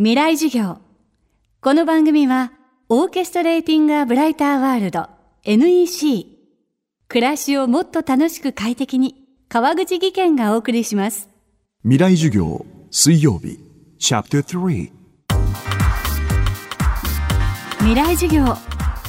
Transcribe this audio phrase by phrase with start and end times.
[0.00, 0.78] 未来授業。
[1.60, 2.52] この番組は、
[2.88, 5.08] オーケストレーティング・ア・ブライター・ワールド
[5.42, 6.24] NEC。
[7.08, 9.16] 暮らしをもっと楽しく快適に、
[9.48, 11.28] 川口義賢がお送りします。
[11.82, 13.58] 未来授業水曜日
[13.98, 14.92] チャプター3
[17.78, 18.54] 未来授業。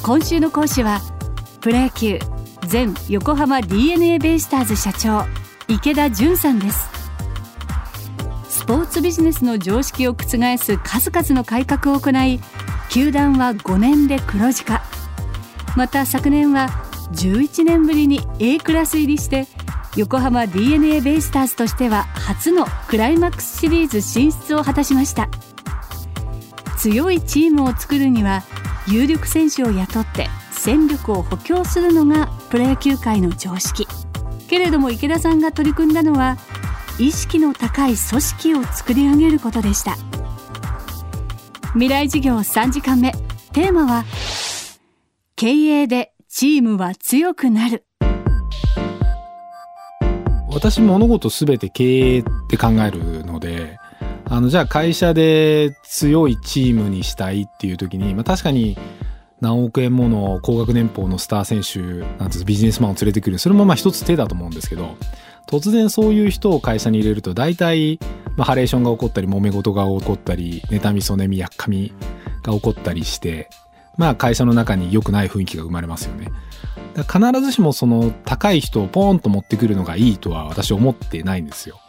[0.01, 1.01] 今週の講師は、
[1.61, 2.17] プロ野球、
[2.71, 5.27] 前横浜 DNA ベイスターズ社長、
[5.67, 6.98] 池田純さんです。
[8.69, 10.27] スポーツビジネスの常識を覆
[10.59, 12.39] す数々の改革を行い
[12.91, 14.83] 球団は5年で黒字化。
[15.75, 16.67] また昨年は
[17.13, 19.47] 11年ぶりに A クラス入りして
[19.95, 25.29] 横浜 d n a ベイスターズとしては初のクライマックスシリーズ進出を果たしました。
[26.77, 28.43] 強いチームを作るには
[28.87, 33.87] 有力選手を雇って戦力を補強するのがプロ野球界の常識。
[34.47, 36.37] けれども池田さんが取り組んだのは
[36.99, 39.95] 意識の高い組織を作り上げることでした。
[41.73, 43.13] 未来事業3時間目。
[43.53, 44.03] テーマは
[45.37, 47.85] 経営でチームは強くなる。
[50.49, 53.77] 私物事すべて経営って考えるので、
[54.25, 58.77] あの、じゃあ会社で強いチームにしたいっていう時に、まあ確かに
[59.39, 63.39] 何億円もの高額年俸のスター選手、なんてビジネスマンを連れてくる。
[63.39, 64.97] それもまあ一つ手だと思うんですけど、
[65.49, 67.99] 突然そういう人を会社に入れると大体、
[68.37, 71.91] まあ、ハレーションが起こったり、揉め事が起こったり、妬み、そねみ、やっかみ
[72.43, 73.49] が起こったりして、
[73.97, 76.27] まあ会社の中に良くない雰囲気が生まれますよね。
[76.93, 81.79] だから必ずしもその高い人をポーンと持ってくるのがいいとは私は思ってないんですよ。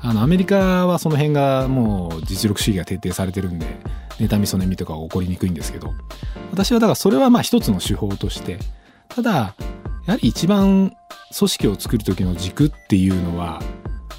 [0.00, 3.66] あのアメリカはその辺がもう実力主義が徹底されてるんで
[4.18, 5.92] 妬みそねみとかが起こりにくいんですけど
[6.52, 8.58] 私はだからそれはまあ一つの手法として
[9.08, 9.56] ただ
[10.06, 10.96] やはり一番
[11.36, 13.62] 組織を作る時の軸っていうのは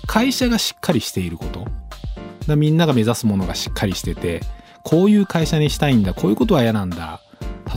[0.08, 1.66] 会社がしっかりしていること。
[2.48, 4.42] だみんなが目指すものがしっかりしてて
[4.84, 7.22] こういう会社にしたいんだこういうことは嫌なんだ。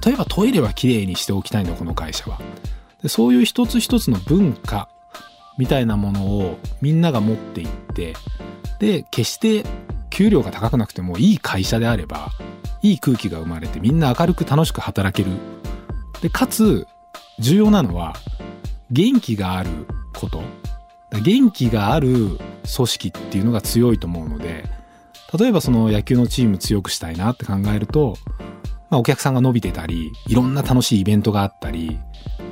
[0.04, 2.40] 例えばトイレはきれいにしておきたいんだこの会社は。
[3.02, 4.88] でそういう一つ一つの文化
[5.58, 8.14] みたいなものをみんなが持っていって
[8.78, 9.64] で決して
[10.10, 12.30] 給料が高くなくてもいい会社であれば
[12.82, 15.36] いい空気が生まれてみんな明るく楽しく働ける。
[16.22, 16.86] でかつ
[17.38, 18.14] 重要なのは
[18.92, 19.70] 元気がある
[20.14, 20.42] こと。
[21.20, 22.38] 元気がある
[22.74, 24.64] 組織っていうのが強いと思うので
[25.38, 28.16] 例えばその野球のチーム強くしたいなって考えると、
[28.88, 31.98] まあ、お客さんが伸びてたりいろんな楽しいイベントがあったり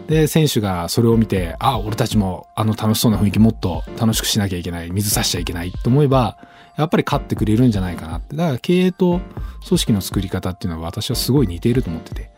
[0.09, 6.39] で選手がそれを見てあ俺たちもあの楽しそうな雰囲気もっと楽しくしなきゃいけない水差しちゃいけないと思えば
[6.77, 8.37] やっぱり勝ってくれるんじゃないかなって。
[8.37, 9.21] だから経営と
[9.69, 12.31] 組織の作り方っていうのは私はすごい似ていると思ってて。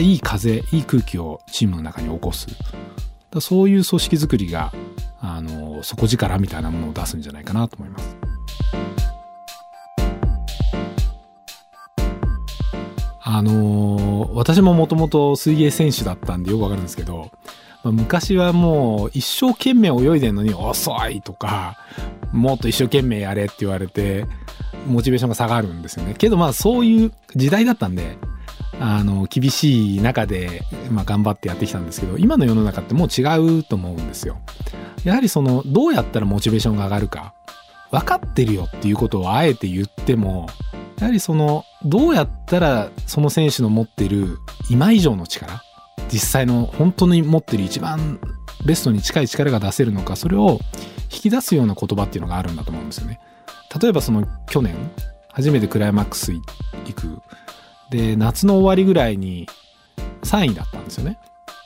[0.00, 2.46] いい風いい空気をチームの中に起こす。
[3.30, 4.72] だそういう組織作りが
[5.20, 8.16] あの底力みたいなものを出すんじゃないかなと思います。
[13.28, 17.30] あのー私ももともと水泳選手だったんでよくわかるんですけど、
[17.82, 21.78] まあ昔はもう一生懸命泳いでんのに遅いとか、
[22.32, 24.26] もっと一生懸命やれって言われて、
[24.86, 26.14] モチベーションが下がるんですよね。
[26.16, 28.18] けどまあそういう時代だったんで、
[28.80, 33.22] あの、厳しい中で、まあ頑張ってやってきたんですけど、今の世の中ってもう違
[33.58, 34.38] うと思うんですよ。
[35.04, 37.34] やはりその、どうやったらモチベーションが上がるか、
[37.90, 40.48] 分かってるよっていうことをあえて言っても、
[40.98, 44.38] やはりその、どうやったらその選手の持ってる
[44.70, 45.62] 今以上の力、
[46.12, 48.18] 実際の本当に持ってる一番
[48.64, 50.60] ベストに近い力が出せるのか、それを
[51.12, 53.20] 引き出すような言葉っていうのがあるんだと思うんですよね。
[53.80, 54.74] 例えばその去年、
[55.32, 56.42] 初めてクライマックス行
[56.94, 57.20] く。
[57.90, 59.48] で、夏の終わりぐらいに
[60.22, 61.18] 3位だったんですよね。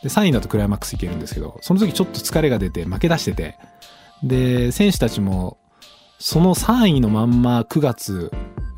[0.03, 3.56] で、3位だとクライマックス行けるんですけど、その時ちょっと疲れが出て負け出してて、
[4.22, 5.56] で、選手たちも
[6.19, 8.30] その3位のまんま9月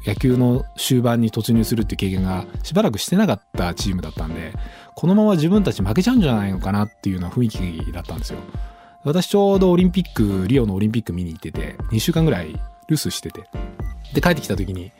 [0.06, 4.52] 野球の終盤に突入するっていう経験がしばらくしてなかったチームだったんで、
[4.94, 8.38] このまま自分たち負けちゃうんじゃないのかなっていうような雰囲気だったんですよ。
[9.04, 12.60] 私ちょうどオリンピック、リオのオリンピック見に行ってて、2週間ぐらい留
[12.90, 13.48] 守してて、
[14.14, 14.92] で帰ってきた時に、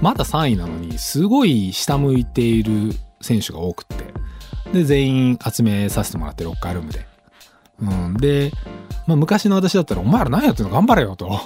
[0.00, 4.04] まだ3位なのに、すごい下向いている選手が多くって、
[4.72, 7.06] で、全員集めさせてもらって、ロッカールームで。
[7.80, 8.14] うん。
[8.16, 8.52] で、
[9.06, 10.72] まあ、昔の私だったら、お前ら何やってんの？
[10.72, 11.40] 頑張れよと。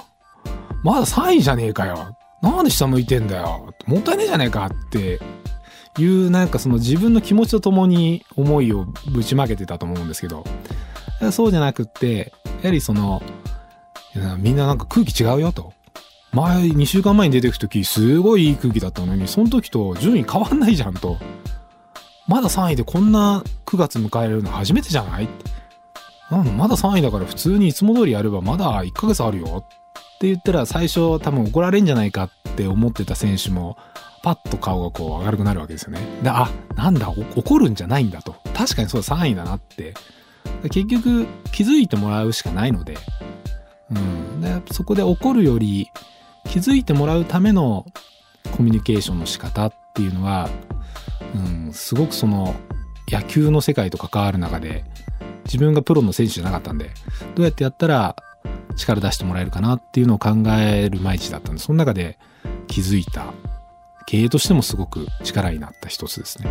[0.83, 2.17] まだ3位じゃねえかよ。
[2.41, 3.73] なんで下向いてんだよ。
[3.85, 5.19] もったいねえじゃねえかって
[5.97, 10.43] いう、なんかその自分の気持ちとともに思いをぶちまけてたと思うんですけど、
[11.31, 13.23] そうじゃなくって、やはりその、
[14.39, 15.73] みんななんか空気違うよと。
[16.33, 21.17] 前、2週間前に出てく時、すごいいい空気だったのに、その時と順位変わんないじゃんと。
[22.27, 25.51] まだ3位でこんな9月迎えるの初めてじゃないって。
[26.31, 29.83] うん、まだ3位だから普通にいつも通りやればまだ1ヶ月あるよっ
[30.13, 33.75] って言ったら最初多分怒られんじゃないかって思ってた選手も
[34.23, 35.99] パッと顔がこう明るくなるわけですよね。
[36.23, 38.37] で、あ、なんだ、怒るんじゃないんだと。
[38.53, 39.93] 確かにそう3位だなって。
[40.71, 42.95] 結局気づいてもらうしかないので、
[43.91, 44.39] うん。
[44.39, 45.89] でそこで怒るより
[46.45, 47.85] 気づいてもらうための
[48.51, 50.49] コミュニケーションの仕方っていうのは、
[51.35, 52.53] うん、すごくその
[53.09, 54.85] 野球の世界と関わる中で
[55.45, 56.91] 自分がプロの選手じゃなかったんで、
[57.35, 58.15] どうやってやったら
[58.75, 62.17] 力出してもらえるかなっていうのを考える毎日だったんで、その中で
[62.67, 63.33] 気づいた
[64.05, 66.49] 経営としてもすごく力になった一つですね。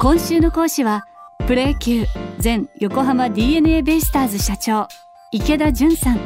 [0.00, 1.06] 今週の講師は
[1.46, 2.06] プロ野球
[2.42, 4.86] 前横浜 d n a ベイスターズ社長
[5.30, 6.16] 池田純さん。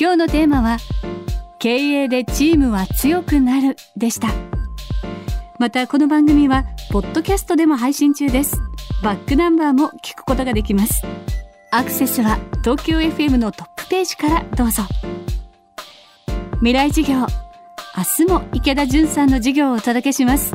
[0.00, 0.78] 今日のテーマは
[1.58, 4.28] 経営でチームは強くなるでした。
[5.58, 8.56] またこの番組はポッドキャストでも配信中です。
[9.02, 11.04] バックナンバーも聞くことができます。
[11.70, 14.84] アクセスは東京 FM のトップページからどうぞ。
[16.60, 17.26] 未来授業明
[18.26, 20.54] 日も池田純さんの授業をお届けします。